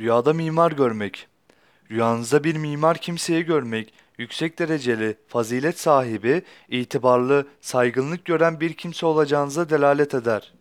Rüyada 0.00 0.32
mimar 0.32 0.72
görmek. 0.72 1.28
Rüyanızda 1.90 2.44
bir 2.44 2.56
mimar 2.56 2.98
kimseyi 2.98 3.42
görmek, 3.42 3.94
yüksek 4.18 4.58
dereceli, 4.58 5.16
fazilet 5.28 5.80
sahibi, 5.80 6.42
itibarlı, 6.68 7.46
saygınlık 7.60 8.24
gören 8.24 8.60
bir 8.60 8.72
kimse 8.72 9.06
olacağınıza 9.06 9.70
delalet 9.70 10.14
eder. 10.14 10.52